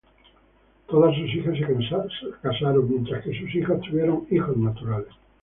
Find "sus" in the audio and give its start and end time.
1.15-1.27, 3.39-3.53